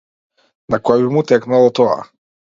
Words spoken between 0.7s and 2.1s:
На кој би му текнало тоа?